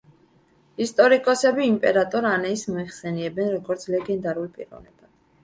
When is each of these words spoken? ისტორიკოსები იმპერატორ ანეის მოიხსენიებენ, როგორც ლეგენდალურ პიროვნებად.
ისტორიკოსები 0.85 1.67
იმპერატორ 1.73 2.29
ანეის 2.31 2.65
მოიხსენიებენ, 2.77 3.53
როგორც 3.59 3.87
ლეგენდალურ 3.99 4.51
პიროვნებად. 4.59 5.07